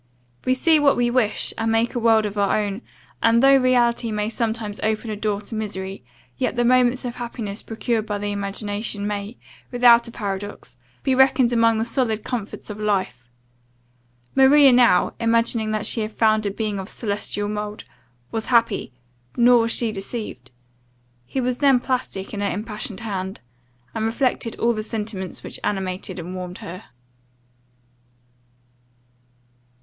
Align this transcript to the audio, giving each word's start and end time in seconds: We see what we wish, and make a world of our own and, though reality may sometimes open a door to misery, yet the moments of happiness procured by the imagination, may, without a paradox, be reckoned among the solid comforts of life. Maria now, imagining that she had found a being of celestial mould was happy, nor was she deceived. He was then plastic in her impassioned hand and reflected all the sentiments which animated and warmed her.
We 0.45 0.55
see 0.55 0.79
what 0.79 0.97
we 0.97 1.11
wish, 1.11 1.53
and 1.59 1.71
make 1.71 1.93
a 1.93 1.99
world 1.99 2.25
of 2.25 2.35
our 2.35 2.59
own 2.59 2.81
and, 3.21 3.43
though 3.43 3.57
reality 3.57 4.11
may 4.11 4.29
sometimes 4.29 4.79
open 4.79 5.11
a 5.11 5.15
door 5.15 5.41
to 5.41 5.53
misery, 5.53 6.03
yet 6.39 6.55
the 6.55 6.65
moments 6.65 7.05
of 7.05 7.17
happiness 7.17 7.61
procured 7.61 8.07
by 8.07 8.17
the 8.17 8.31
imagination, 8.31 9.05
may, 9.05 9.37
without 9.71 10.07
a 10.07 10.11
paradox, 10.11 10.75
be 11.03 11.13
reckoned 11.13 11.53
among 11.53 11.77
the 11.77 11.85
solid 11.85 12.23
comforts 12.23 12.71
of 12.71 12.79
life. 12.79 13.23
Maria 14.33 14.71
now, 14.71 15.13
imagining 15.19 15.69
that 15.69 15.85
she 15.85 16.01
had 16.01 16.11
found 16.11 16.47
a 16.47 16.49
being 16.49 16.79
of 16.79 16.89
celestial 16.89 17.47
mould 17.47 17.83
was 18.31 18.47
happy, 18.47 18.91
nor 19.37 19.59
was 19.59 19.71
she 19.71 19.91
deceived. 19.91 20.49
He 21.27 21.39
was 21.39 21.59
then 21.59 21.79
plastic 21.79 22.33
in 22.33 22.41
her 22.41 22.49
impassioned 22.49 23.01
hand 23.01 23.41
and 23.93 24.05
reflected 24.07 24.55
all 24.55 24.73
the 24.73 24.81
sentiments 24.81 25.43
which 25.43 25.59
animated 25.63 26.17
and 26.17 26.33
warmed 26.33 26.57
her. 26.57 26.85